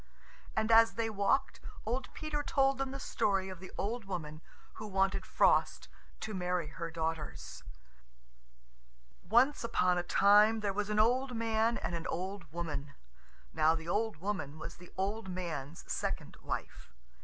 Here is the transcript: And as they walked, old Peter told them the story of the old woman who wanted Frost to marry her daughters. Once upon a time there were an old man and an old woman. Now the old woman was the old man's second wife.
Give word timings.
And 0.57 0.71
as 0.71 0.95
they 0.95 1.11
walked, 1.11 1.59
old 1.85 2.11
Peter 2.15 2.41
told 2.41 2.79
them 2.79 2.89
the 2.89 2.99
story 2.99 3.49
of 3.49 3.59
the 3.59 3.71
old 3.77 4.05
woman 4.05 4.41
who 4.81 4.87
wanted 4.87 5.27
Frost 5.27 5.89
to 6.21 6.33
marry 6.33 6.69
her 6.69 6.89
daughters. 6.89 7.61
Once 9.21 9.63
upon 9.63 9.99
a 9.99 10.01
time 10.01 10.61
there 10.61 10.73
were 10.73 10.89
an 10.89 10.97
old 10.97 11.35
man 11.37 11.77
and 11.77 11.93
an 11.93 12.07
old 12.07 12.51
woman. 12.51 12.95
Now 13.53 13.75
the 13.75 13.87
old 13.87 14.17
woman 14.17 14.57
was 14.57 14.77
the 14.77 14.91
old 14.97 15.29
man's 15.29 15.83
second 15.85 16.35
wife. 16.41 16.91